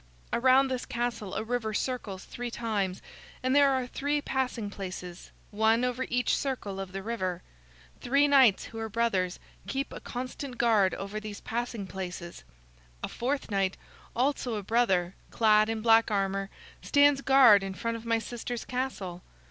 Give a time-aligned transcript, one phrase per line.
[0.33, 3.03] Around this castle a river circles three times,
[3.43, 7.43] and there are three passing places, one over each circle of the river.
[7.99, 9.37] Three knights, who are brothers,
[9.67, 12.43] keep a constant guard over these passing places.
[13.03, 13.77] A fourth knight,
[14.15, 16.49] also a brother, clad in black armor,
[16.81, 19.21] stands guard in front of my sister's castle.